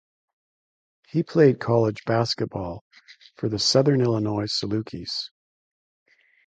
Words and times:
He 1.09 1.21
played 1.21 1.59
college 1.59 2.05
basketball 2.05 2.83
for 3.35 3.49
the 3.49 3.59
Southern 3.59 4.01
Illinois 4.01 4.47
Salukis. 4.51 5.29